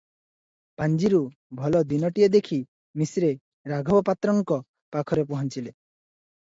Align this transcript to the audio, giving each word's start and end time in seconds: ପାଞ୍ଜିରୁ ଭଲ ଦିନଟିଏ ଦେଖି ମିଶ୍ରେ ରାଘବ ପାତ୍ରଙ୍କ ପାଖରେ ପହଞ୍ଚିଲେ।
ପାଞ୍ଜିରୁ 0.81 1.19
ଭଲ 1.59 1.81
ଦିନଟିଏ 1.91 2.31
ଦେଖି 2.37 2.59
ମିଶ୍ରେ 3.03 3.31
ରାଘବ 3.75 4.03
ପାତ୍ରଙ୍କ 4.11 4.61
ପାଖରେ 4.97 5.29
ପହଞ୍ଚିଲେ। 5.35 5.79